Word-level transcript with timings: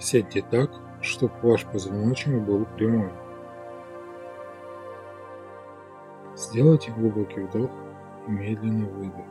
Сядьте 0.00 0.40
так, 0.40 0.70
чтобы 1.02 1.34
ваш 1.42 1.66
позвоночник 1.66 2.40
был 2.40 2.64
прямой. 2.64 3.12
Сделайте 6.34 6.90
глубокий 6.92 7.42
вдох 7.42 7.70
и 8.26 8.30
медленный 8.30 8.88
выдох. 8.88 9.26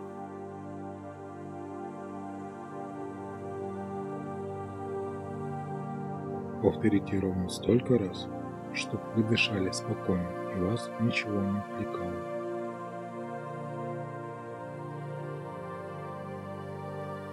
Повторите 6.62 7.18
ровно 7.18 7.50
столько 7.50 7.98
раз, 7.98 8.28
чтобы 8.76 9.02
вы 9.16 9.24
дышали 9.24 9.72
спокойно 9.72 10.30
и 10.56 10.60
вас 10.62 10.92
ничего 11.00 11.42
не 11.42 11.58
отвлекало. 11.58 12.14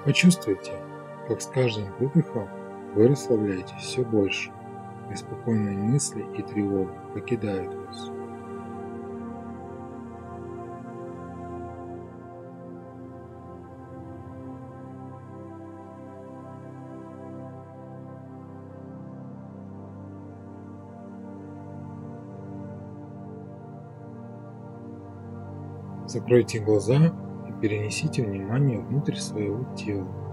Почувствуйте, 0.06 0.72
как 1.28 1.42
с 1.42 1.46
каждым 1.48 1.92
выдохом 1.98 2.48
вы 2.96 3.08
расслабляетесь 3.08 3.72
все 3.76 4.02
больше, 4.02 4.50
беспокойные 5.10 5.76
мысли 5.76 6.24
и 6.36 6.42
тревога 6.42 6.92
покидают 7.12 7.74
вас. 7.74 8.10
Закройте 26.06 26.60
глаза 26.60 27.12
и 27.48 27.52
перенесите 27.60 28.22
внимание 28.22 28.80
внутрь 28.80 29.16
своего 29.16 29.64
тела. 29.74 30.25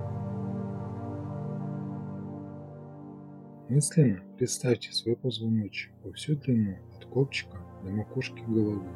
Мысленно 3.73 4.19
представьте 4.37 4.91
свой 4.91 5.15
позвоночник 5.15 5.95
во 6.03 6.11
всю 6.11 6.35
длину 6.35 6.77
от 6.95 7.05
копчика 7.05 7.57
до 7.83 7.89
макушки 7.89 8.39
головы. 8.41 8.87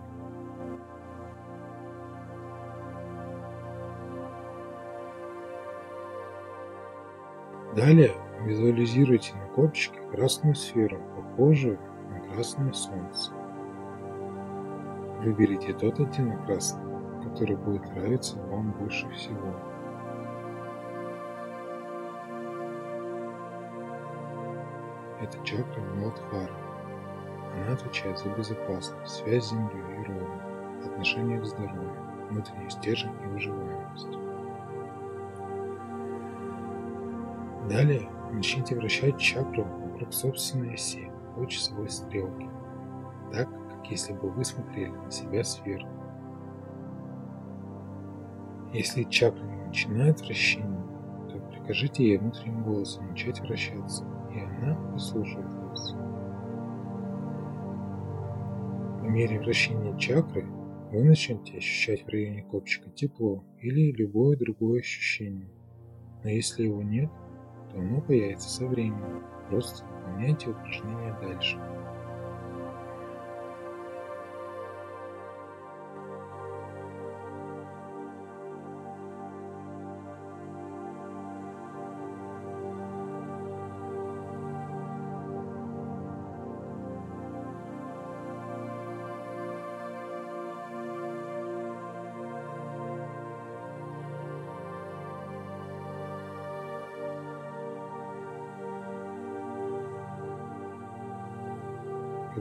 Далее 7.76 8.12
визуализируйте 8.46 9.34
на 9.34 9.48
копчике 9.56 10.00
красную 10.12 10.54
сферу, 10.54 11.02
похожую 11.16 11.80
на 12.12 12.20
красное 12.32 12.72
солнце. 12.72 13.32
Выберите 15.24 15.74
тот 15.74 16.00
оттенок 16.00 16.46
красного, 16.46 17.24
который 17.24 17.56
будет 17.56 17.84
нравиться 17.96 18.38
вам 18.44 18.74
больше 18.74 19.10
всего. 19.10 19.56
Это 25.20 25.44
чакра 25.44 25.82
Младхара. 25.96 26.54
Она 27.56 27.74
отвечает 27.74 28.20
за 28.20 28.30
безопасность, 28.30 29.16
связь 29.16 29.46
с 29.46 29.50
Землей 29.50 29.82
и 30.00 30.04
родом, 30.06 30.42
отношение 30.86 31.40
к 31.40 31.46
здоровью, 31.46 31.92
внутренний 32.30 32.70
стержень 32.70 33.16
и 33.24 33.28
выживаемость. 33.28 34.12
Далее 37.68 38.08
начните 38.32 38.76
вращать 38.76 39.18
чакру 39.18 39.64
вокруг 39.64 40.14
собственной 40.14 40.76
оси 40.76 41.10
по 41.36 41.46
часовой 41.48 41.90
стрелке, 41.90 42.48
так, 43.34 43.50
как 43.70 43.90
если 43.90 44.14
бы 44.14 44.30
вы 44.30 44.46
смотрели 44.46 44.92
на 44.92 45.10
себя 45.10 45.44
сверху. 45.44 45.90
Если 48.72 49.04
чакра 49.04 49.44
не 49.44 49.66
начинает 49.66 50.22
вращение, 50.22 50.84
то 51.32 51.40
прикажите 51.40 52.04
ей 52.04 52.18
внутренним 52.20 52.64
голосом 52.64 53.08
начать 53.10 53.40
вращаться– 53.40 54.06
и 54.34 54.40
она 54.40 54.76
послушает 54.92 55.54
вас. 55.54 55.94
По 59.00 59.06
мере 59.10 59.40
вращения 59.40 59.98
чакры 59.98 60.46
вы 60.92 61.04
начнете 61.04 61.58
ощущать 61.58 62.04
в 62.04 62.10
районе 62.10 62.44
копчика 62.44 62.90
тепло 62.90 63.44
или 63.60 63.92
любое 63.92 64.38
другое 64.38 64.80
ощущение. 64.80 65.50
Но 66.24 66.30
если 66.30 66.64
его 66.64 66.82
нет, 66.82 67.10
то 67.72 67.80
оно 67.80 68.02
появится 68.02 68.50
со 68.50 68.66
временем. 68.66 69.24
Просто 69.50 69.86
выполняйте 69.86 70.50
упражнения 70.50 71.18
дальше. 71.22 71.58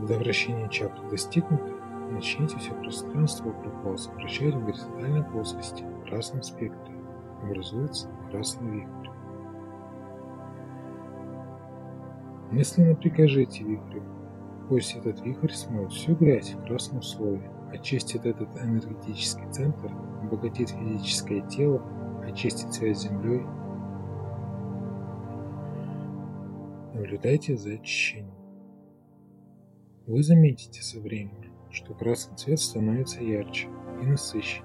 Когда 0.07 0.23
вращение 0.23 0.69
чакры 0.69 1.11
достигнуто, 1.11 1.67
начните 2.13 2.57
все 2.59 2.73
пространство 2.75 3.47
вокруг 3.49 3.75
вас 3.83 4.07
вращать 4.07 4.55
в 4.55 4.65
горизонтальной 4.65 5.25
плоскости 5.25 5.83
в 5.83 6.05
красном 6.05 6.45
спектре. 6.45 6.95
Образуется 7.43 8.09
красный 8.31 8.71
вихрь. 8.71 9.11
Мысленно 12.53 12.95
прикажите 12.95 13.65
вихрю. 13.65 14.05
Пусть 14.69 14.95
этот 14.95 15.21
вихрь 15.23 15.51
смоет 15.51 15.91
всю 15.91 16.15
грязь 16.15 16.55
в 16.55 16.65
красном 16.65 17.03
слое, 17.03 17.51
очистит 17.73 18.27
этот 18.27 18.57
энергетический 18.63 19.51
центр, 19.51 19.91
обогатит 20.23 20.69
физическое 20.69 21.41
тело, 21.49 21.83
очистит 22.25 22.73
связь 22.73 22.99
с 22.99 23.03
Землей. 23.03 23.45
Наблюдайте 26.95 27.57
за 27.57 27.73
очищением. 27.73 28.46
Вы 30.07 30.23
заметите 30.23 30.83
со 30.83 31.01
временем, 31.01 31.53
что 31.73 31.93
красный 31.93 32.37
цвет 32.37 32.61
становится 32.61 33.21
ярче 33.25 33.67
и 34.01 34.07
насыщеннее. 34.07 34.63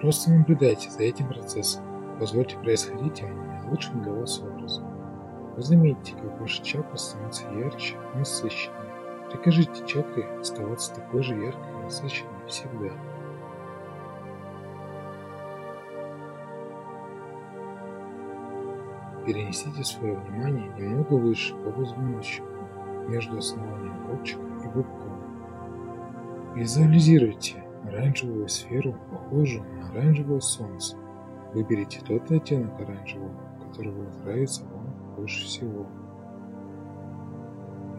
Просто 0.00 0.30
наблюдайте 0.30 0.88
за 0.88 1.02
этим 1.02 1.28
процессом. 1.28 1.84
Позвольте 2.18 2.56
происходить 2.56 3.20
ему 3.20 3.42
наилучшим 3.42 4.02
для 4.02 4.12
вас 4.12 4.40
образом. 4.40 4.86
Вы 5.56 5.62
заметите, 5.62 6.14
как 6.14 6.40
ваша 6.40 6.64
чакра 6.64 6.96
становится 6.96 7.44
ярче 7.50 7.96
и 8.14 8.18
насыщеннее. 8.18 8.80
Прикажите 9.30 9.86
чакре 9.86 10.24
оставаться 10.40 10.94
такой 10.94 11.22
же 11.22 11.34
яркой 11.34 11.70
и 11.70 11.84
насыщенной 11.84 12.46
всегда. 12.46 13.15
Перенесите 19.26 19.82
свое 19.82 20.14
внимание 20.14 20.72
немного 20.78 21.14
выше 21.14 21.52
по 21.56 21.72
позвоночнику, 21.72 22.46
между 23.08 23.38
основанием 23.38 24.06
копчика 24.06 24.40
и 24.64 24.68
губком. 24.68 26.54
Визуализируйте 26.54 27.64
оранжевую 27.84 28.48
сферу, 28.48 28.94
похожую 29.10 29.64
на 29.64 29.88
оранжевое 29.88 30.40
солнце. 30.40 30.96
Выберите 31.52 32.00
тот 32.06 32.30
оттенок 32.30 32.80
оранжевого, 32.80 33.34
который 33.66 33.92
будет 33.92 34.24
нравиться 34.24 34.64
вам 34.64 34.94
больше 35.16 35.44
всего. 35.44 35.86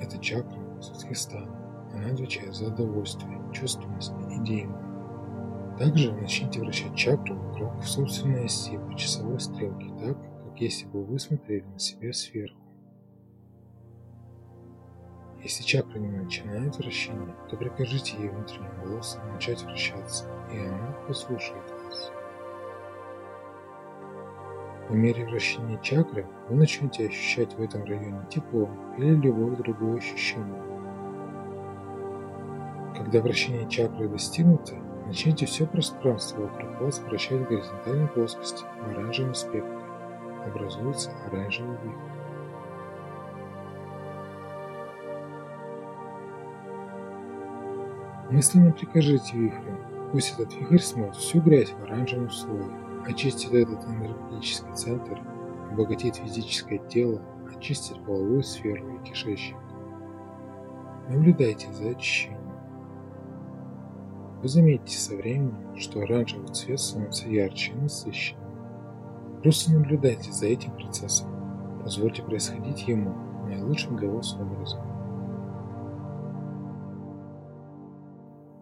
Это 0.01 0.17
чакра 0.19 0.59
Садхистана. 0.81 1.49
Она 1.93 2.07
отвечает 2.13 2.55
за 2.55 2.67
удовольствие, 2.67 3.37
чувственность 3.51 4.13
и 4.31 4.39
деньги. 4.45 4.75
Также 5.77 6.13
начните 6.13 6.61
вращать 6.61 6.95
чакру 6.95 7.35
вокруг 7.35 7.83
собственной 7.83 8.45
оси 8.45 8.77
по 8.77 8.95
часовой 8.95 9.39
стрелке 9.39 9.91
так, 9.99 10.17
если 10.65 10.85
бы 10.87 11.03
вы 11.03 11.19
смотрели 11.19 11.63
на 11.63 11.79
себя 11.79 12.13
сверху. 12.13 12.57
Если 15.43 15.63
чакра 15.63 15.99
не 15.99 16.09
начинает 16.09 16.77
вращение, 16.77 17.35
то 17.49 17.57
прикажите 17.57 18.17
ей 18.17 18.29
внутренним 18.29 18.81
голосом 18.83 19.21
начать 19.31 19.61
вращаться, 19.63 20.25
и 20.51 20.57
она 20.57 20.91
послушает 21.07 21.71
вас. 21.83 22.11
По 24.87 24.93
мере 24.93 25.25
вращения 25.25 25.77
чакры 25.79 26.25
вы 26.49 26.55
начнете 26.55 27.07
ощущать 27.07 27.53
в 27.53 27.61
этом 27.61 27.83
районе 27.83 28.25
тепло 28.29 28.69
или 28.97 29.15
любое 29.15 29.55
другое 29.57 29.97
ощущение. 29.97 30.63
Когда 32.95 33.21
вращение 33.21 33.69
чакры 33.69 34.09
достигнуто, 34.09 34.75
начните 35.05 35.45
все 35.45 35.67
пространство 35.67 36.41
вокруг 36.41 36.81
вас 36.81 36.99
вращать 36.99 37.41
в 37.41 37.49
горизонтальной 37.49 38.07
плоскости 38.07 38.65
в 38.81 38.89
оранжевом 38.89 39.35
спектре 39.35 39.76
образуется 40.47 41.11
оранжевый 41.25 41.77
вихрь. 41.83 42.17
Мысленно 48.31 48.71
прикажите 48.73 49.37
вихрю, 49.37 49.77
пусть 50.11 50.33
этот 50.33 50.53
вихрь 50.55 50.79
смоет 50.79 51.15
всю 51.15 51.39
грязь 51.39 51.71
в 51.71 51.83
оранжевом 51.83 52.29
слое, 52.29 52.69
очистит 53.05 53.53
этот 53.53 53.85
энергетический 53.85 54.73
центр, 54.75 55.19
обогатит 55.71 56.17
физическое 56.17 56.79
тело, 56.89 57.21
очистит 57.55 58.03
половую 58.03 58.43
сферу 58.43 58.95
и 58.95 59.03
кишечник. 59.03 59.57
Наблюдайте 61.07 61.71
за 61.71 61.91
очищением. 61.91 62.37
Вы 64.41 64.49
заметите 64.49 64.97
со 64.97 65.15
временем, 65.15 65.77
что 65.77 66.01
оранжевый 66.01 66.49
цвет 66.49 66.79
становится 66.79 67.29
ярче 67.29 67.71
и 67.71 67.75
насыщеннее. 67.75 68.46
Просто 69.47 69.71
наблюдайте 69.71 70.29
за 70.29 70.47
этим 70.47 70.71
процессом. 70.71 71.29
Позвольте 71.81 72.21
происходить 72.21 72.85
ему 72.85 73.13
наилучшим 73.45 73.95
для 73.95 74.09
вас 74.09 74.33
образом. 74.33 74.81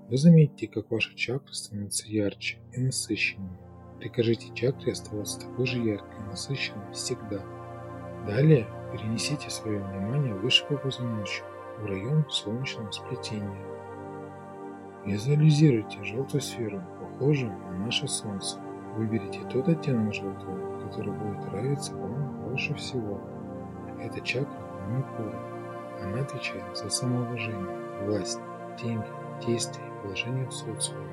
Вы 0.07 0.15
заметите, 0.15 0.67
как 0.67 0.91
ваша 0.91 1.15
чакра 1.15 1.51
становится 1.53 2.07
ярче 2.07 2.59
и 2.71 2.81
насыщеннее. 2.81 3.57
Прикажите 3.97 4.53
чакре 4.53 4.91
оставаться 4.91 5.39
такой 5.39 5.65
же 5.65 5.79
яркой 5.79 6.19
и 6.19 6.29
насыщенной 6.29 6.93
всегда. 6.93 7.41
Далее 8.27 8.67
перенесите 8.91 9.49
свое 9.49 9.79
внимание 9.79 10.35
выше 10.35 10.67
по 10.67 10.77
позвоночнику, 10.77 11.47
в 11.79 11.85
район 11.87 12.29
солнечного 12.29 12.91
сплетения. 12.91 13.65
Визуализируйте 15.03 16.03
желтую 16.03 16.41
сферу, 16.41 16.83
похожую 16.99 17.53
на 17.53 17.71
наше 17.71 18.07
Солнце. 18.07 18.59
Выберите 18.95 19.41
тот 19.51 19.67
оттенок 19.67 20.13
желтого, 20.13 20.74
который 20.85 21.11
будет 21.11 21.51
нравиться 21.51 21.95
вам 21.95 22.41
больше 22.43 22.73
всего. 22.75 23.19
Это 23.99 24.21
чакра 24.21 24.53
Манипура. 24.87 25.39
Она 26.01 26.21
отвечает 26.21 26.77
за 26.77 26.89
самоуважение, 26.89 28.05
власть, 28.05 28.39
деньги, 28.81 29.05
действия 29.45 29.85
и 29.85 30.01
положение 30.03 30.45
в 30.47 30.53
социуме. 30.53 31.05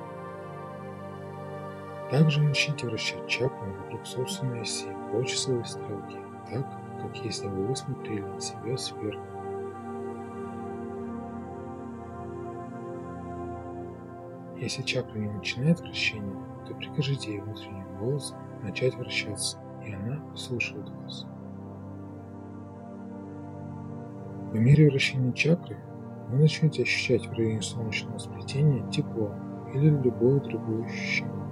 Также 2.10 2.42
начните 2.42 2.86
вращать 2.86 3.26
чакру 3.26 3.72
вокруг 3.80 4.06
собственной 4.06 4.62
оси 4.62 4.88
по 5.10 5.24
часовой 5.24 5.64
стрелке, 5.64 6.19
так, 6.50 6.66
как 7.00 7.16
если 7.24 7.48
бы 7.48 7.66
вы 7.66 7.74
смотрели 7.74 8.20
на 8.20 8.40
себя 8.40 8.76
сверху. 8.76 9.24
Если 14.58 14.82
чакра 14.82 15.19
не 15.19 15.30
начинает 15.30 15.80
вращение, 15.80 16.36
то 16.69 16.74
прикажите 16.74 17.32
ей 17.32 17.40
внутренним 17.40 17.98
голосом 17.98 18.38
начать 18.62 18.94
вращаться, 18.94 19.59
и 19.87 19.93
она 19.93 20.20
послушает 20.31 20.88
вас. 20.88 21.26
По 24.53 24.56
мере 24.56 24.91
вращения 24.91 25.32
чакры 25.32 25.79
вы 26.29 26.38
начнете 26.38 26.82
ощущать 26.82 27.26
в 27.26 27.32
районе 27.32 27.62
солнечного 27.62 28.19
сплетения 28.19 28.88
тепло 28.91 29.35
или 29.75 29.88
любое 29.88 30.41
другое 30.41 30.85
ощущение. 30.85 31.43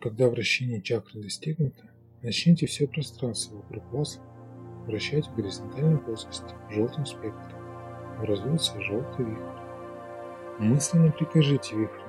Когда 0.00 0.28
вращение 0.28 0.80
чакры 0.80 1.22
достигнуто, 1.22 1.90
начните 2.22 2.66
все 2.66 2.86
пространство 2.86 3.56
вокруг 3.56 3.84
вас 3.92 4.20
вращать 4.86 5.26
в 5.26 5.34
горизонтальной 5.34 5.98
плоскости 5.98 6.54
в 6.68 6.72
желтом 6.72 7.04
спектре. 7.04 7.56
Образуется 8.18 8.80
желтый 8.80 9.24
вихрь. 9.24 9.57
Мысленно 10.58 11.12
прикажите 11.12 11.76
вихрю, 11.76 12.02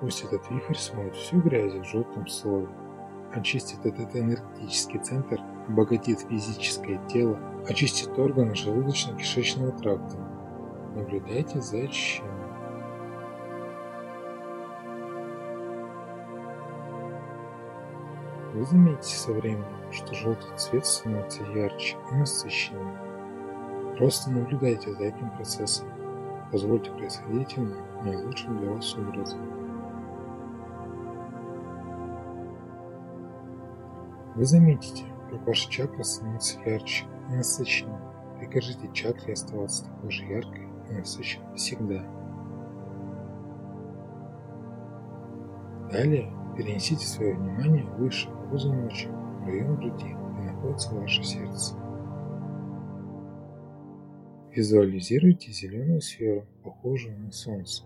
пусть 0.00 0.22
этот 0.22 0.48
вихрь 0.48 0.76
смоет 0.76 1.16
всю 1.16 1.40
грязь 1.40 1.72
в 1.72 1.84
желтом 1.84 2.28
слое, 2.28 2.68
очистит 3.34 3.84
этот 3.84 4.14
энергетический 4.14 5.00
центр, 5.00 5.40
обогатит 5.66 6.20
физическое 6.20 7.00
тело, 7.08 7.36
очистит 7.68 8.16
органы 8.16 8.52
желудочно-кишечного 8.52 9.76
тракта. 9.80 10.16
Наблюдайте 10.94 11.60
за 11.60 11.78
очищением. 11.78 12.30
Вы 18.54 18.64
заметите 18.66 19.16
со 19.16 19.32
временем, 19.32 19.92
что 19.92 20.14
желтый 20.14 20.56
цвет 20.56 20.86
становится 20.86 21.42
ярче 21.42 21.96
и 22.12 22.14
насыщеннее. 22.14 23.96
Просто 23.98 24.30
наблюдайте 24.30 24.92
за 24.92 25.06
этим 25.06 25.30
процессом. 25.30 25.88
Позвольте 26.50 26.90
происходить 26.90 27.52
ему 27.56 27.74
наилучшим 28.02 28.58
для 28.58 28.72
вас 28.72 28.94
образом. 28.96 29.40
Вы 34.34 34.44
заметите, 34.44 35.04
как 35.30 35.46
ваша 35.46 35.70
чакра 35.70 36.02
становится 36.02 36.58
ярче 36.60 37.04
и 37.30 37.36
насыщеннее. 37.36 38.00
Прикажите 38.38 38.90
чакре 38.92 39.34
оставаться 39.34 39.84
такой 39.84 40.10
же 40.10 40.24
яркой 40.24 40.68
и 40.88 40.94
насыщенной 40.94 41.56
всегда. 41.56 42.04
Далее 45.92 46.32
перенесите 46.56 47.06
свое 47.06 47.34
внимание 47.34 47.84
выше, 47.84 48.28
позвоночник, 48.50 49.12
в 49.12 49.46
район 49.46 49.76
груди, 49.76 50.16
где 50.32 50.50
находится 50.50 50.94
ваше 50.94 51.22
сердце. 51.22 51.79
Визуализируйте 54.52 55.52
зеленую 55.52 56.00
сферу, 56.00 56.44
похожую 56.64 57.16
на 57.20 57.30
солнце. 57.30 57.84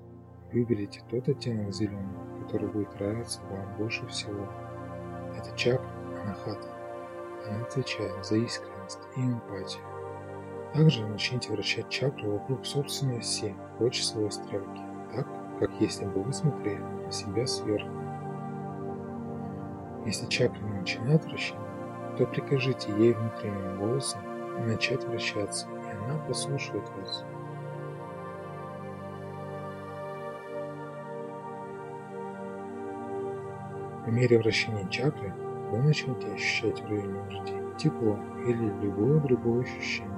Выберите 0.50 1.02
тот 1.10 1.28
оттенок 1.28 1.74
зеленого, 1.74 2.42
который 2.42 2.68
будет 2.68 2.94
нравиться 2.94 3.42
вам 3.50 3.76
больше 3.76 4.06
всего. 4.06 4.48
Это 5.36 5.54
чакра 5.58 5.86
Анахата. 6.22 6.68
Она 7.46 7.64
отвечает 7.64 8.24
за 8.24 8.36
искренность 8.36 9.00
и 9.14 9.20
эмпатию. 9.20 9.84
Также 10.72 11.06
начните 11.06 11.52
вращать 11.52 11.90
чакру 11.90 12.32
вокруг 12.32 12.64
собственной 12.64 13.18
оси 13.18 13.54
по 13.78 13.90
часовой 13.90 14.32
стрелке, 14.32 14.82
так, 15.14 15.28
как 15.58 15.70
если 15.80 16.06
бы 16.06 16.22
вы 16.22 16.32
смотрели 16.32 16.80
на 16.80 17.12
себя 17.12 17.46
сверху. 17.46 17.90
Если 20.06 20.26
чакра 20.28 20.60
не 20.60 20.80
начинает 20.80 21.26
вращение, 21.26 21.62
то 22.16 22.24
прикажите 22.26 22.90
ей 22.96 23.12
внутренним 23.12 23.78
голосом 23.78 24.22
начать 24.66 25.04
вращаться, 25.04 25.66
она 25.96 26.18
послушает 26.26 26.88
вас. 26.96 27.24
По 34.04 34.10
мере 34.10 34.38
вращения 34.38 34.86
чакры 34.88 35.32
вы 35.70 35.78
начнете 35.78 36.26
ощущать 36.32 36.80
в 36.82 36.86
районе 36.88 37.20
груди 37.22 37.54
тепло 37.78 38.18
или 38.46 38.70
любое 38.82 39.20
другое 39.20 39.62
ощущение. 39.62 40.10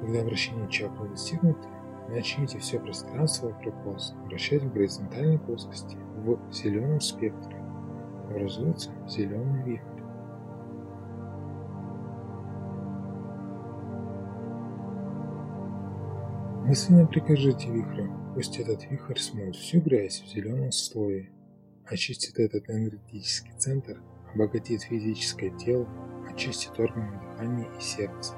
Когда 0.00 0.24
вращение 0.24 0.68
чакры 0.68 1.08
достигнуто, 1.08 1.68
Начните 2.08 2.58
все 2.58 2.78
пространство 2.78 3.48
вокруг 3.48 3.74
вас 3.86 4.14
вращать 4.26 4.62
в 4.62 4.72
горизонтальной 4.72 5.38
плоскости 5.38 5.96
в 6.16 6.52
зеленом 6.52 7.00
спектре. 7.00 7.56
Образуется 8.28 8.90
зеленый 9.08 9.62
вихрь. 9.62 9.91
Мысленно 16.72 17.06
прикажите 17.06 17.70
вихрю, 17.70 18.10
пусть 18.34 18.58
этот 18.58 18.90
вихрь 18.90 19.18
смоет 19.18 19.56
всю 19.56 19.78
грязь 19.80 20.22
в 20.22 20.28
зеленом 20.28 20.72
слое, 20.72 21.28
очистит 21.84 22.38
этот 22.38 22.70
энергетический 22.70 23.52
центр, 23.58 24.00
обогатит 24.32 24.80
физическое 24.80 25.50
тело, 25.50 25.86
очистит 26.32 26.80
органы 26.80 27.20
дыхания 27.20 27.68
и 27.78 27.78
сердца. 27.82 28.34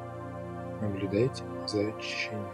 Наблюдайте 0.82 1.44
за 1.68 1.94
очищением. 1.94 2.50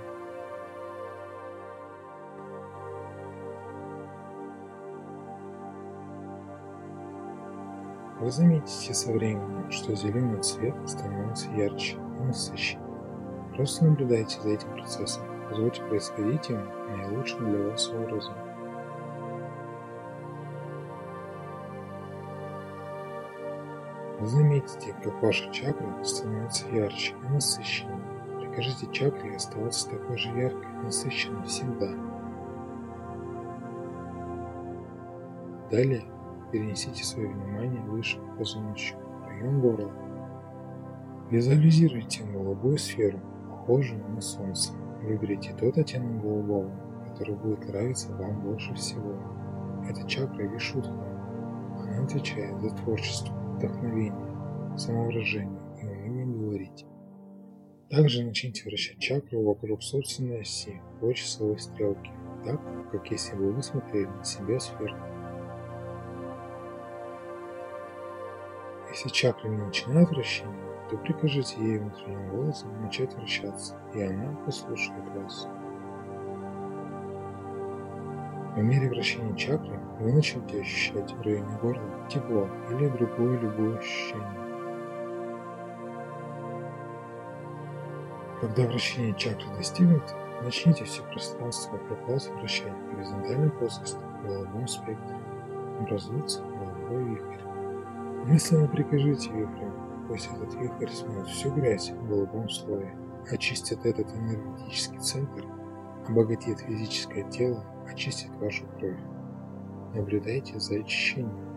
Вы 8.20 8.30
заметите 8.30 8.92
со 8.92 9.10
временем, 9.12 9.70
что 9.70 9.96
зеленый 9.96 10.42
цвет 10.42 10.74
становится 10.86 11.50
ярче 11.52 11.96
и 11.96 12.22
насыщеннее. 12.22 12.86
Просто 13.56 13.86
наблюдайте 13.86 14.38
за 14.42 14.50
этим 14.50 14.68
процессом, 14.74 15.39
позвольте 15.50 15.82
происходить 15.82 16.48
ему 16.48 16.64
наилучшим 16.88 17.50
для 17.50 17.70
вас 17.70 17.90
образом. 17.90 18.34
Вы 24.20 24.26
заметите, 24.26 24.94
как 25.02 25.22
ваша 25.22 25.50
чакра 25.50 26.04
становится 26.04 26.68
ярче 26.68 27.14
и 27.24 27.32
насыщеннее. 27.32 27.98
Прикажите 28.38 28.86
чакре 28.92 29.36
оставаться 29.36 29.90
такой 29.90 30.16
же 30.18 30.28
яркой 30.28 30.70
и 30.70 30.84
насыщенной 30.84 31.42
всегда. 31.44 31.88
Далее 35.70 36.04
перенесите 36.52 37.04
свое 37.04 37.28
внимание 37.28 37.80
выше 37.82 38.18
по 38.20 38.38
позвоночнику, 38.38 39.00
район 39.26 39.60
горла. 39.60 39.90
Визуализируйте 41.30 42.24
голубую 42.24 42.76
сферу, 42.76 43.20
похожую 43.48 44.06
на 44.08 44.20
солнце. 44.20 44.72
Выберите 45.02 45.54
тот 45.58 45.78
оттенок 45.78 46.20
голубого, 46.20 46.70
который 47.08 47.34
будет 47.34 47.66
нравиться 47.66 48.14
вам 48.14 48.42
больше 48.42 48.74
всего. 48.74 49.18
Это 49.88 50.06
чакра 50.06 50.42
Вишудха. 50.42 50.92
Она 50.92 52.04
отвечает 52.04 52.60
за 52.60 52.70
творчество, 52.76 53.34
вдохновение, 53.56 54.78
самовыражение 54.78 55.60
и 55.80 56.70
Также 57.90 58.24
начните 58.24 58.62
вращать 58.64 58.98
чакру 58.98 59.42
вокруг 59.42 59.82
собственной 59.82 60.42
оси 60.42 60.80
по 61.00 61.12
часовой 61.12 61.58
стрелке, 61.58 62.12
так, 62.44 62.60
как 62.92 63.10
если 63.10 63.34
бы 63.36 63.52
вы 63.52 63.62
смотрели 63.62 64.06
на 64.06 64.24
себя 64.24 64.60
сверху. 64.60 64.98
Если 68.90 69.08
чакра 69.08 69.48
не 69.48 69.56
начинает 69.56 70.08
вращение, 70.10 70.69
то 70.90 70.96
прикажите 70.96 71.60
ей 71.60 71.78
внутренним 71.78 72.30
голосом 72.30 72.82
начать 72.82 73.14
вращаться, 73.14 73.76
и 73.94 74.02
она 74.02 74.34
послушает 74.44 75.08
вас. 75.14 75.48
По 78.56 78.58
мере 78.58 78.90
вращения 78.90 79.34
чакры 79.36 79.78
вы 80.00 80.12
начнете 80.12 80.60
ощущать 80.60 81.12
в 81.12 81.22
районе 81.22 81.56
горла 81.62 82.08
тепло 82.08 82.48
или 82.70 82.88
другое 82.88 83.38
любое 83.38 83.78
ощущение. 83.78 84.40
Когда 88.40 88.66
вращение 88.66 89.14
чакры 89.14 89.46
достигнут, 89.56 90.02
начните 90.42 90.84
все 90.84 91.02
пространство 91.04 91.76
вокруг 91.76 92.08
вас 92.08 92.26
вращать 92.28 92.72
в 92.72 92.94
горизонтальной 92.96 93.50
плоскости 93.50 93.98
в 94.22 94.26
голубом 94.26 94.66
спектре. 94.66 95.16
Образуется 95.78 96.42
голубой 96.42 97.04
вихрь. 97.04 97.44
Мысленно 98.26 98.66
прикажите 98.66 99.30
вихрю, 99.30 99.72
пусть 100.10 100.28
этот 100.34 100.52
вихрь 100.54 100.90
смоет 100.90 101.28
всю 101.28 101.54
грязь 101.54 101.90
в 101.90 102.08
голубом 102.08 102.48
слое, 102.48 102.92
очистит 103.30 103.86
этот 103.86 104.12
энергетический 104.12 104.98
центр, 104.98 105.46
обогатит 106.08 106.58
физическое 106.58 107.22
тело, 107.30 107.64
очистит 107.88 108.30
вашу 108.40 108.66
кровь. 108.76 108.98
Наблюдайте 109.94 110.58
за 110.58 110.80
очищением. 110.80 111.48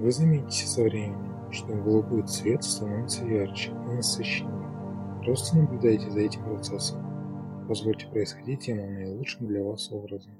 Вы 0.00 0.10
заметите 0.10 0.66
со 0.66 0.82
временем, 0.82 1.52
что 1.52 1.72
голубой 1.72 2.26
цвет 2.26 2.64
становится 2.64 3.24
ярче 3.24 3.70
и 3.70 3.94
насыщеннее. 3.94 5.20
Просто 5.24 5.56
наблюдайте 5.56 6.10
за 6.10 6.18
этим 6.18 6.42
процессом. 6.42 7.66
Позвольте 7.68 8.08
происходить 8.08 8.66
ему 8.66 8.90
наилучшим 8.90 9.46
для 9.46 9.62
вас 9.62 9.92
образом. 9.92 10.32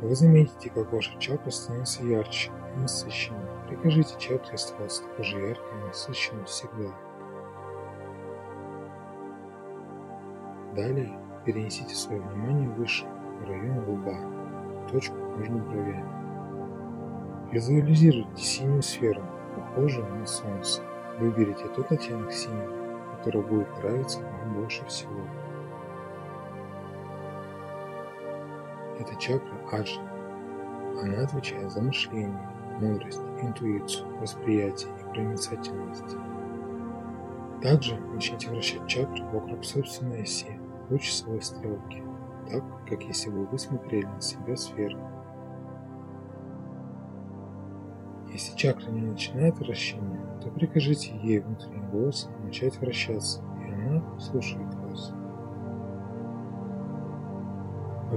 Вы 0.00 0.14
заметите, 0.14 0.70
как 0.70 0.92
ваша 0.92 1.18
чакра 1.18 1.50
становится 1.50 2.04
ярче 2.04 2.52
и 2.76 2.80
насыщеннее. 2.80 3.42
Прикажите 3.66 4.14
чакре 4.18 4.54
оставаться 4.54 5.02
такой 5.02 5.24
же 5.24 5.38
яркой 5.38 5.80
и 5.80 5.86
насыщенной 5.86 6.44
всегда. 6.44 6.94
Далее 10.76 11.18
перенесите 11.44 11.94
свое 11.94 12.20
внимание 12.20 12.68
выше, 12.68 13.06
в 13.40 13.48
район 13.48 13.88
лба, 13.88 14.88
точку 14.88 15.16
между 15.36 15.56
бровями. 15.56 16.04
Визуализируйте 17.50 18.42
синюю 18.42 18.82
сферу, 18.82 19.22
похожую 19.56 20.06
на 20.14 20.26
солнце. 20.26 20.82
Выберите 21.18 21.66
тот 21.74 21.90
оттенок 21.90 22.30
синего, 22.32 23.16
который 23.16 23.42
будет 23.42 23.76
нравиться 23.78 24.20
вам 24.20 24.54
больше 24.54 24.84
всего. 24.84 25.24
Это 28.98 29.14
чакра 29.16 29.56
Аджна. 29.70 30.10
Она 31.00 31.22
отвечает 31.22 31.70
за 31.70 31.80
мышление, 31.80 32.50
мудрость, 32.80 33.20
интуицию, 33.40 34.18
восприятие 34.18 34.90
и 35.00 35.12
проницательность. 35.12 36.16
Также 37.62 37.98
начните 37.98 38.50
вращать 38.50 38.86
чакры 38.86 39.24
вокруг 39.26 39.64
собственной 39.64 40.22
оси 40.22 40.58
по 40.88 40.98
часовой 40.98 41.42
стрелке, 41.42 42.02
так, 42.50 42.64
как 42.88 43.02
если 43.02 43.30
бы 43.30 43.46
вы 43.46 43.58
смотрели 43.58 44.06
на 44.06 44.20
себя 44.20 44.56
сверху. 44.56 45.00
Если 48.32 48.56
чакра 48.56 48.90
не 48.90 49.00
начинает 49.00 49.58
вращение, 49.58 50.20
то 50.42 50.50
прикажите 50.50 51.16
ей 51.22 51.40
внутренним 51.40 51.90
голосом 51.90 52.32
начать 52.44 52.78
вращаться, 52.78 53.42
и 53.66 53.72
она 53.72 54.02
слушает 54.18 54.77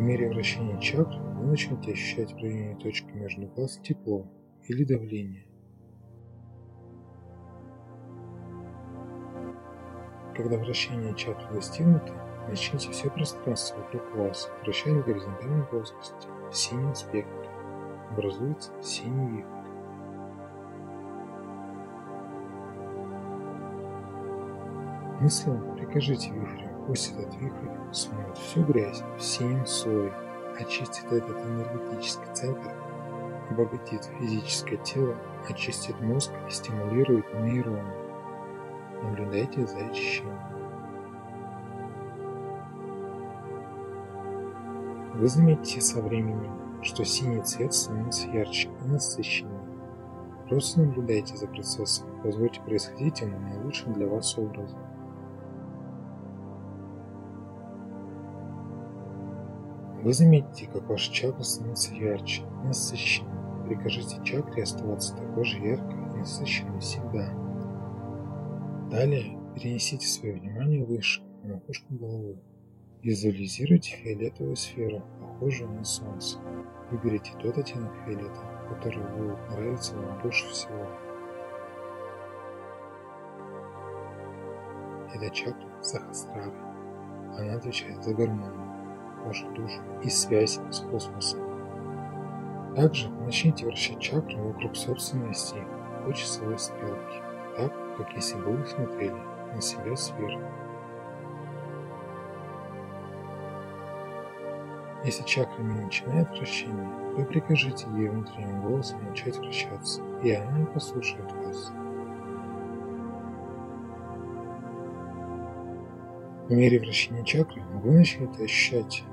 мере 0.01 0.29
вращения 0.29 0.79
чакры 0.79 1.19
вы 1.19 1.47
начнете 1.47 1.91
ощущать 1.91 2.33
в 2.33 2.37
районе 2.37 2.75
точки 2.75 3.09
между 3.11 3.47
глаз 3.47 3.79
тепло 3.83 4.25
или 4.67 4.83
давление. 4.83 5.45
Когда 10.35 10.57
вращение 10.57 11.15
чакры 11.15 11.53
достигнуто, 11.53 12.13
начните 12.47 12.89
все 12.91 13.09
пространство 13.09 13.77
вокруг 13.77 14.15
вас 14.15 14.49
вращать 14.63 14.93
в 14.93 15.05
горизонтальной 15.05 15.65
плоскости 15.65 16.27
в 16.49 16.55
синем 16.55 16.95
спектре. 16.95 17.49
Образуется 18.11 18.71
синий 18.81 19.37
вихрь. 19.37 19.61
Мысленно 25.21 25.75
прикажите 25.75 26.31
вихрю 26.31 26.70
Пусть 26.87 27.13
этот 27.13 27.33
вихрь 27.35 27.69
смоет 27.91 28.37
всю 28.37 28.63
грязь 28.63 29.03
в 29.17 29.21
синем 29.21 29.65
очистит 30.59 31.05
этот 31.11 31.37
энергетический 31.45 32.33
центр, 32.33 32.71
обогатит 33.49 34.05
физическое 34.19 34.77
тело, 34.77 35.15
очистит 35.49 35.99
мозг 36.01 36.31
и 36.47 36.51
стимулирует 36.51 37.25
нейроны. 37.39 37.93
Наблюдайте 39.03 39.65
за 39.65 39.77
очищением. 39.77 40.39
Вы 45.13 45.27
заметите 45.27 45.81
со 45.81 46.01
временем, 46.01 46.81
что 46.81 47.03
синий 47.05 47.41
цвет 47.41 47.73
становится 47.73 48.27
ярче 48.29 48.69
и 48.83 48.87
насыщеннее. 48.87 49.59
Просто 50.49 50.81
наблюдайте 50.81 51.37
за 51.37 51.47
процессом, 51.47 52.07
позвольте 52.23 52.59
происходить 52.61 53.21
ему 53.21 53.39
наилучшим 53.39 53.93
для 53.93 54.07
вас 54.07 54.37
образом. 54.37 54.79
Вы 60.11 60.15
заметите, 60.15 60.67
как 60.67 60.89
ваша 60.89 61.09
чакра 61.13 61.41
становится 61.41 61.95
ярче, 61.95 62.43
насыщеннее. 62.65 63.65
Прикажите 63.65 64.21
чакре 64.25 64.63
оставаться 64.63 65.15
такой 65.15 65.45
же 65.45 65.57
яркой 65.59 65.93
и 65.93 66.17
насыщенной 66.17 66.81
всегда. 66.81 67.33
Далее 68.91 69.37
перенесите 69.55 70.05
свое 70.05 70.33
внимание 70.33 70.83
выше, 70.83 71.23
на 71.43 71.53
макушку 71.53 71.93
головы. 71.93 72.37
Визуализируйте 73.01 73.95
фиолетовую 73.95 74.57
сферу, 74.57 75.01
похожую 75.21 75.71
на 75.71 75.85
солнце. 75.85 76.39
Выберите 76.91 77.31
тот 77.41 77.57
оттенок 77.57 77.93
фиолета, 78.03 78.67
который 78.67 79.01
будет 79.15 79.49
нравиться 79.49 79.95
вам 79.95 80.21
больше 80.21 80.45
всего. 80.49 80.89
Это 85.15 85.33
чакра 85.33 85.81
Сахасрара. 85.81 86.51
Она 87.37 87.53
отвечает 87.53 88.03
за 88.03 88.13
гармонию 88.13 88.70
вашу 89.25 89.49
душу 89.51 89.81
и 90.03 90.09
связь 90.09 90.59
с 90.69 90.79
космосом. 90.79 91.39
Также 92.75 93.09
начните 93.09 93.65
вращать 93.65 93.99
чакры 93.99 94.37
вокруг 94.37 94.75
собственной 94.75 95.31
оси 95.31 95.61
по 96.05 96.13
часовой 96.13 96.57
стрелке, 96.57 97.21
так, 97.57 97.73
как 97.97 98.13
если 98.13 98.35
бы 98.37 98.51
вы 98.51 98.65
смотрели 98.65 99.21
на 99.53 99.61
себя 99.61 99.95
сверху. 99.95 100.41
Если 105.03 105.23
чакра 105.23 105.61
не 105.63 105.81
начинает 105.81 106.29
вращение, 106.29 106.89
то 107.15 107.25
прикажите 107.25 107.87
ей 107.95 108.07
внутренним 108.09 108.61
голосом 108.61 109.03
начать 109.03 109.37
вращаться, 109.37 110.01
и 110.23 110.31
она 110.31 110.65
послушает 110.67 111.31
вас. 111.43 111.73
По 116.51 116.53
мере 116.53 116.81
вращения 116.81 117.23
чакры 117.23 117.61
вы 117.81 117.99
начнете 117.99 118.43
ощущать 118.43 119.05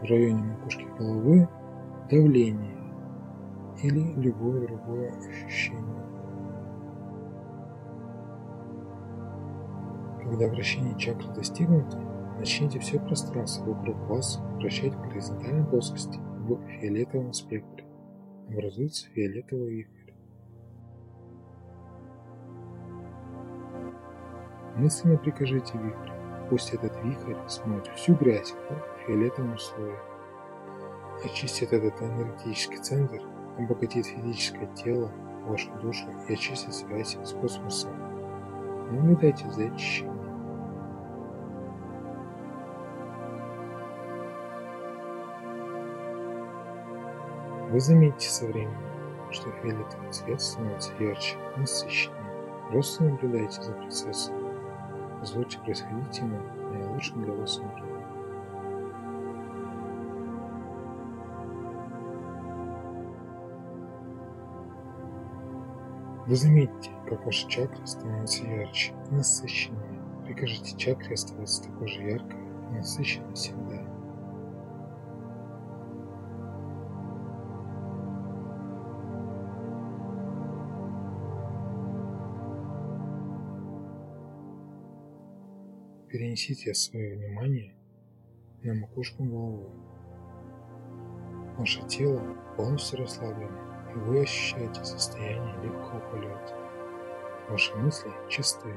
в 0.00 0.02
районе 0.02 0.42
макушки 0.42 0.88
головы 0.98 1.48
давление 2.10 2.76
или 3.80 4.12
любое 4.20 4.66
другое 4.66 5.12
ощущение. 5.18 6.04
Когда 10.20 10.48
вращение 10.48 10.98
чакры 10.98 11.32
достигнуто, 11.32 11.96
начните 12.40 12.80
все 12.80 12.98
пространство 12.98 13.74
вокруг 13.74 13.96
вас 14.08 14.40
вращать 14.56 14.96
в 14.96 15.02
горизонтальной 15.02 15.64
плоскости 15.64 16.18
в 16.18 16.60
фиолетовом 16.66 17.34
спектре. 17.34 17.86
Образуется 18.48 19.08
фиолетовый 19.10 19.76
вихрь. 19.76 20.12
Мысленно 24.74 25.18
прикажите 25.18 25.78
вихрь. 25.78 26.17
Пусть 26.50 26.72
этот 26.72 26.96
вихрь 27.04 27.34
смоет 27.46 27.86
всю 27.88 28.14
грязь 28.14 28.54
в 28.70 29.06
фиолетовом 29.06 29.58
слое. 29.58 29.98
Очистит 31.22 31.72
этот 31.72 32.00
энергетический 32.00 32.78
центр, 32.78 33.20
обогатит 33.58 34.06
физическое 34.06 34.66
тело, 34.74 35.10
вашу 35.46 35.70
душу 35.82 36.06
и 36.28 36.32
очистит 36.32 36.72
связь 36.72 37.18
с 37.22 37.32
космосом. 37.34 37.92
Наблюдайте 38.90 39.50
за 39.50 39.64
очищением. 39.64 40.18
Вы 47.70 47.80
заметите 47.80 48.30
со 48.30 48.46
временем, 48.46 48.78
что 49.30 49.50
фиолетовый 49.50 50.10
цвет 50.10 50.40
становится 50.40 50.94
ярче, 50.98 51.36
насыщеннее. 51.58 52.16
Просто 52.70 53.04
наблюдайте 53.04 53.60
за 53.60 53.72
процессом. 53.72 54.47
Позвольте 55.20 55.58
происходить 55.58 56.18
ему 56.18 56.38
наилучшим 56.72 57.24
для 57.24 57.34
вас 57.34 57.58
образом. 57.58 57.88
Вы 66.28 66.36
заметите, 66.36 66.90
как 67.08 67.24
ваша 67.24 67.48
чакра 67.48 67.86
становится 67.86 68.44
ярче 68.44 68.94
и 69.10 69.14
насыщеннее. 69.14 70.02
Прикажите 70.26 70.76
чакре 70.76 71.14
оставаться 71.14 71.62
такой 71.64 71.88
же 71.88 72.02
яркой 72.02 72.38
и 72.70 72.74
насыщенной 72.74 73.34
всегда. 73.34 73.87
Перенесите 86.18 86.74
свое 86.74 87.14
внимание 87.14 87.72
на 88.64 88.74
макушку 88.74 89.22
головы. 89.22 89.70
Ваше 91.56 91.80
тело 91.86 92.20
полностью 92.56 92.98
расслаблено 92.98 93.92
и 93.94 93.98
вы 94.00 94.22
ощущаете 94.22 94.84
состояние 94.84 95.54
легкого 95.62 96.00
полета. 96.10 96.56
Ваши 97.48 97.72
мысли 97.76 98.10
чисты. 98.28 98.74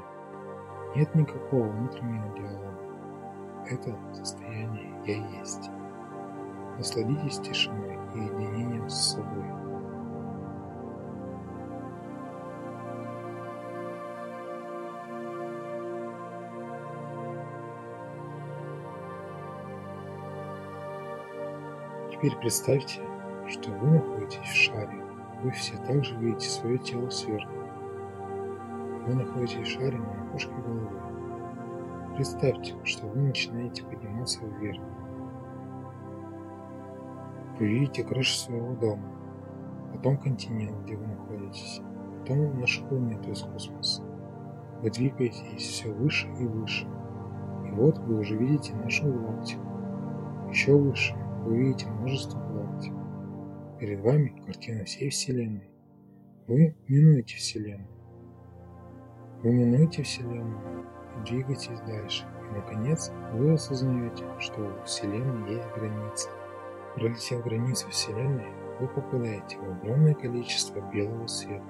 Нет 0.96 1.16
никакого 1.16 1.68
внутреннего 1.68 2.38
диалога. 2.38 3.66
Это 3.72 4.14
состояние 4.14 4.94
«Я 5.08 5.40
есть». 5.40 5.72
Насладитесь 6.78 7.40
тишиной 7.40 7.96
и 8.14 8.20
единением 8.20 8.88
с 8.88 9.14
собой. 9.14 9.61
Теперь 22.22 22.38
представьте, 22.38 23.02
что 23.48 23.72
вы 23.72 23.98
находитесь 23.98 24.38
в 24.42 24.56
шаре. 24.56 25.04
Вы 25.42 25.50
все 25.50 25.76
также 25.88 26.16
видите 26.18 26.50
свое 26.50 26.78
тело 26.78 27.10
сверху. 27.10 27.52
Вы 29.08 29.16
находитесь 29.16 29.68
в 29.68 29.72
шаре 29.72 29.98
на 29.98 30.06
макушке 30.06 30.54
головы. 30.54 31.02
Представьте, 32.16 32.76
что 32.84 33.08
вы 33.08 33.22
начинаете 33.22 33.84
подниматься 33.84 34.46
вверх. 34.46 34.80
Вы 37.58 37.66
видите 37.66 38.04
крышу 38.04 38.36
своего 38.36 38.76
дома, 38.76 39.10
потом 39.92 40.18
континент, 40.18 40.78
где 40.84 40.98
вы 40.98 41.08
находитесь, 41.08 41.82
потом 42.20 42.60
нашу 42.60 42.86
планету 42.86 43.32
из 43.32 43.42
космоса. 43.42 44.04
Вы 44.84 44.92
двигаетесь 44.92 45.60
все 45.60 45.92
выше 45.92 46.28
и 46.40 46.46
выше. 46.46 46.86
И 47.66 47.72
вот 47.72 47.98
вы 47.98 48.20
уже 48.20 48.38
видите 48.38 48.76
нашу 48.76 49.12
галактику. 49.12 49.66
Еще 50.52 50.76
выше 50.78 51.16
вы 51.42 51.58
видите 51.58 51.88
множество 51.88 52.40
галактик. 52.40 52.94
Перед 53.80 54.02
вами 54.02 54.42
картина 54.46 54.86
всей 54.86 55.10
Вселенной. 55.10 55.70
Вы 56.48 56.76
минуете 56.88 57.36
Вселенную. 57.38 57.88
Вы 59.44 59.54
минуете 59.54 60.04
Вселенную 60.04 60.86
и 61.18 61.30
двигаетесь 61.30 61.80
дальше. 61.88 62.26
И, 62.50 62.56
наконец, 62.56 63.12
вы 63.34 63.54
осознаете, 63.54 64.24
что 64.40 64.62
у 64.62 64.84
Вселенной 64.86 65.56
есть 65.56 65.68
граница. 65.76 66.30
Пролетев 66.96 67.44
границу 67.44 67.90
Вселенной, 67.90 68.52
вы 68.80 68.88
попадаете 68.88 69.58
в 69.58 69.72
огромное 69.72 70.14
количество 70.14 70.80
белого 70.92 71.26
света. 71.28 71.64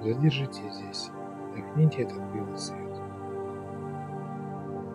Задержитесь 0.00 0.74
здесь, 0.74 1.10
вдохните 1.50 2.02
этот 2.02 2.22
белый 2.32 2.56
свет. 2.56 3.00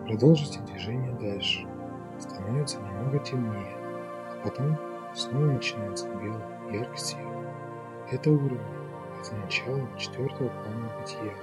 Продолжите 0.06 0.60
движение 0.62 1.12
дальше. 1.12 1.66
Становится 2.18 2.80
немного 2.80 3.18
темнее, 3.18 3.83
потом 4.44 4.76
снова 5.14 5.46
начинается 5.46 6.08
белый 6.10 6.42
яркий 6.70 6.98
свет. 6.98 7.26
Это 8.10 8.30
уровень, 8.30 8.60
это 9.20 9.34
начало 9.36 9.80
четвертого 9.98 10.48
плана 10.48 10.92
бытия. 11.00 11.34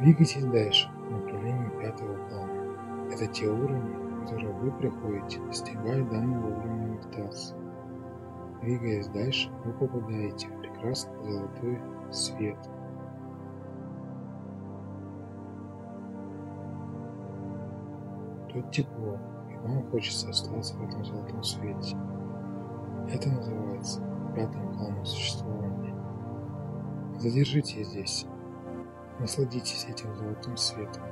Двигайтесь 0.00 0.44
дальше 0.44 0.90
в 1.08 1.10
направлении 1.10 1.80
пятого 1.80 2.14
плана. 2.28 3.12
Это 3.12 3.26
те 3.26 3.48
уровни, 3.48 4.22
которые 4.22 4.52
вы 4.52 4.70
приходите, 4.72 5.40
достигая 5.40 6.04
данного 6.04 6.46
уровня 6.46 6.86
медитации. 6.86 7.56
Двигаясь 8.62 9.08
дальше, 9.08 9.50
вы 9.64 9.72
попадаете 9.72 10.48
в 10.48 10.60
прекрасный 10.60 11.30
золотой 11.30 11.80
свет. 12.10 12.56
Тепло, 18.74 19.16
вам 19.62 19.88
хочется 19.92 20.30
остаться 20.30 20.74
в 20.74 20.82
этом 20.82 21.04
золотом 21.04 21.44
свете. 21.44 21.96
Это 23.08 23.28
называется 23.28 24.00
пятым 24.34 24.72
планом 24.72 25.04
существования. 25.04 25.94
Задержитесь 27.20 27.86
здесь. 27.86 28.26
Насладитесь 29.20 29.84
этим 29.84 30.12
золотым 30.16 30.56
светом. 30.56 31.04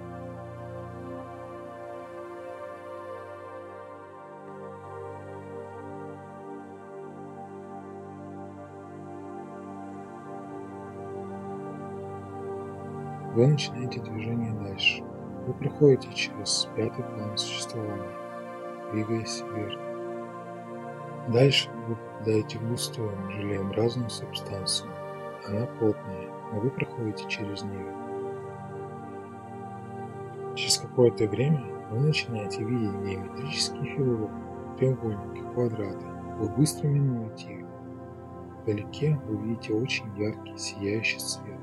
Вы 13.37 13.47
начинаете 13.47 14.01
движение 14.01 14.53
дальше. 14.53 15.05
Вы 15.47 15.53
проходите 15.55 16.13
через 16.15 16.69
пятый 16.77 17.05
план 17.05 17.37
существования 17.37 18.23
двигаясь 18.93 19.43
вверх. 19.53 19.79
Дальше 21.29 21.71
вы 21.89 21.97
попадаете 21.97 22.59
в 22.59 22.69
густую 22.69 23.13
желеобразную 23.31 24.11
субстанцию. 24.11 24.91
Она 25.49 25.67
плотная, 25.67 26.29
но 26.53 26.61
вы 26.61 26.71
проходите 26.71 27.25
через 27.29 27.63
нее. 27.63 27.87
Через 30.55 30.79
какое-то 30.79 31.27
время 31.27 31.65
вы 31.91 32.01
начинаете 32.01 32.63
видеть 32.63 32.93
геометрические 32.93 33.85
фигуры, 33.85 34.31
треугольники, 34.79 35.43
квадраты. 35.55 36.07
Вы 36.39 36.49
быстро 36.51 36.89
минуете 36.89 37.53
их. 37.53 37.67
Вдалеке 38.63 39.19
вы 39.27 39.37
видите 39.39 39.73
очень 39.73 40.07
яркий, 40.17 40.57
сияющий 40.57 41.19
свет. 41.19 41.61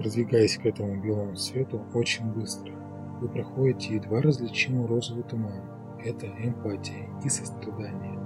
Продвигаясь 0.00 0.56
к 0.56 0.64
этому 0.64 0.98
белому 0.98 1.36
свету 1.36 1.84
очень 1.92 2.24
быстро, 2.32 2.72
вы 3.20 3.28
проходите 3.28 3.96
едва 3.96 4.22
различимый 4.22 4.86
розовый 4.86 5.24
туман. 5.24 5.60
Это 6.02 6.26
эмпатия 6.26 7.06
и 7.22 7.28
сострадание. 7.28 8.18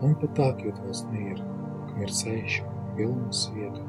Он 0.00 0.14
подталкивает 0.14 0.78
вас 0.78 1.04
наверх, 1.04 1.42
к 1.90 1.96
мерцающему 1.98 2.96
белому 2.96 3.30
свету. 3.34 3.82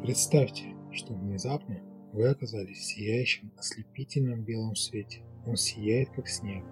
Представьте, 0.00 0.74
что 0.90 1.12
внезапно 1.12 1.82
вы 2.14 2.28
оказались 2.30 2.78
в 2.78 2.84
сияющем, 2.84 3.52
ослепительном 3.58 4.40
белом 4.40 4.76
свете. 4.76 5.20
Он 5.46 5.56
сияет, 5.56 6.08
как 6.16 6.28
снег. 6.28 6.64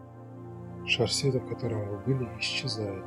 Шар 0.87 1.13
света, 1.13 1.41
в 1.41 1.49
котором 1.49 1.87
вы 1.87 1.99
были, 1.99 2.31
исчезает. 2.39 3.05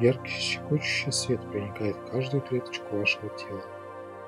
Яркий 0.00 0.28
щекочущий 0.28 1.12
свет 1.12 1.40
проникает 1.52 1.94
в 1.94 2.10
каждую 2.10 2.42
клеточку 2.42 2.96
вашего 2.96 3.28
тела. 3.38 3.62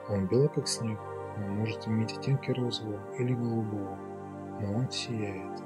Он 0.09 0.29
белый, 0.29 0.49
как 0.51 0.69
снег, 0.69 1.01
но 1.39 1.47
может 1.47 1.87
иметь 1.89 2.17
оттенки 2.17 2.51
розового 2.51 3.01
или 3.19 3.35
голубого 3.35 3.99
но 4.61 4.79
он 4.79 4.91
сияет. 4.91 5.61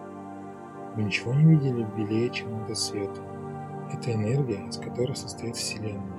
Вы 0.95 1.05
ничего 1.05 1.35
не 1.35 1.45
видели 1.45 1.87
белее, 1.97 2.31
чем 2.31 2.63
этот 2.65 2.79
свет. 2.79 3.11
Это 3.93 4.13
энергия, 4.13 4.67
из 4.67 4.79
которой 4.79 5.17
состоит 5.17 5.57
Вселенная. 5.57 6.19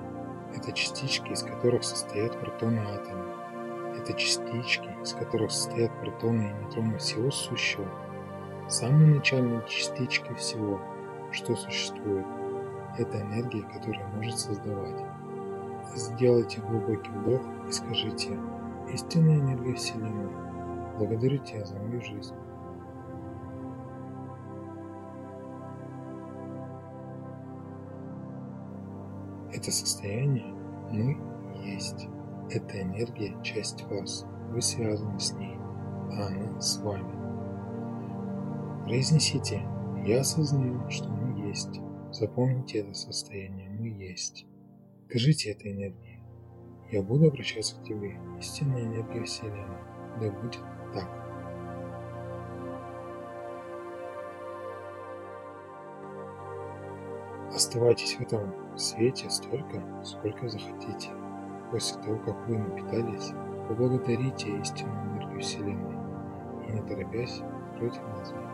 Это 0.55 0.71
частички, 0.71 1.31
из 1.31 1.43
которых 1.43 1.83
состоят 1.83 2.39
протоны 2.39 2.79
атома. 2.79 3.25
Это 3.97 4.13
частички, 4.13 4.89
из 5.03 5.13
которых 5.13 5.51
состоят 5.51 5.91
протоны 5.99 6.43
и 6.43 6.63
нейтроны 6.63 6.97
всего 6.97 7.29
сущего. 7.31 7.87
Самые 8.67 9.15
начальные 9.15 9.63
частички 9.67 10.33
всего, 10.35 10.79
что 11.31 11.55
существует. 11.55 12.25
Это 12.97 13.21
энергия, 13.21 13.63
которая 13.63 14.07
может 14.15 14.39
создавать. 14.39 15.03
Сделайте 15.95 16.61
глубокий 16.61 17.09
вдох 17.09 17.41
и 17.67 17.71
скажите 17.71 18.37
«Истинная 18.93 19.39
энергия 19.39 19.75
Вселенной, 19.75 20.29
благодарю 20.97 21.37
Тебя 21.39 21.65
за 21.65 21.77
мою 21.77 22.01
жизнь». 22.01 22.35
Это 29.51 29.71
состояние 29.71 30.53
мы 30.91 31.17
есть. 31.63 32.07
Эта 32.49 32.81
энергия– 32.81 33.35
часть 33.43 33.83
вас. 33.89 34.25
Вы 34.51 34.61
связаны 34.61 35.19
с 35.19 35.33
ней, 35.33 35.57
а 36.11 36.27
она 36.27 36.61
с 36.61 36.77
вами. 36.79 37.13
Произнесите 38.85 39.61
Я 40.05 40.21
осознаю, 40.21 40.89
что 40.89 41.09
мы 41.09 41.47
есть. 41.47 41.79
Запомните 42.11 42.79
это 42.79 42.93
состояние 42.93 43.69
«мы 43.69 43.87
есть». 43.89 44.45
Скажите 45.07 45.51
этой 45.51 45.73
энергии. 45.73 46.08
Я 46.91 47.03
буду 47.03 47.27
обращаться 47.27 47.75
к 47.75 47.83
тебе, 47.83 48.19
истинная 48.39 48.81
энергия 48.81 49.23
Вселенной. 49.23 49.77
Да 50.19 50.31
будет 50.31 50.59
так. 50.93 51.07
Оставайтесь 57.53 58.15
в 58.15 58.21
этом 58.21 58.53
свете 58.77 59.29
столько, 59.29 59.83
сколько 60.03 60.49
захотите. 60.49 61.09
После 61.71 62.01
того, 62.01 62.17
как 62.25 62.47
вы 62.47 62.57
напитались, 62.57 63.33
поблагодарите 63.67 64.57
истинную 64.59 65.11
энергию 65.11 65.41
Вселенной 65.41 65.95
и 66.67 66.71
не 66.71 66.81
торопясь, 66.81 67.41
откройте 67.71 67.99
глаза. 67.99 68.48